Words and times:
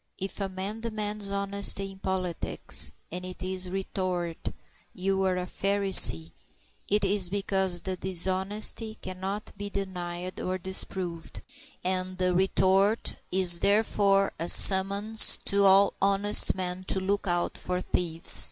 If 0.17 0.41
a 0.41 0.49
man 0.49 0.79
demands 0.81 1.29
honesty 1.29 1.91
in 1.91 1.99
politics, 1.99 2.91
and 3.11 3.23
it 3.23 3.43
is 3.43 3.69
retorted, 3.69 4.51
"You're 4.95 5.37
a 5.37 5.45
Pharisee," 5.45 6.31
it 6.89 7.03
is 7.03 7.29
because 7.29 7.81
the 7.81 7.97
dishonesty 7.97 8.95
cannot 8.99 9.55
be 9.55 9.69
denied 9.69 10.39
or 10.39 10.57
disproved, 10.57 11.43
and 11.83 12.17
the 12.17 12.33
retort 12.33 13.13
is 13.31 13.59
therefore 13.59 14.33
a 14.39 14.49
summons 14.49 15.37
to 15.45 15.65
all 15.65 15.93
honest 16.01 16.55
men 16.55 16.83
to 16.85 16.99
look 16.99 17.27
out 17.27 17.55
for 17.55 17.79
thieves. 17.79 18.39